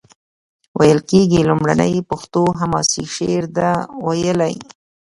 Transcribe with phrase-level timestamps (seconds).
[0.79, 3.69] ویل کیږي لومړنی پښتو حماسي شعر ده
[4.05, 4.53] ویلی.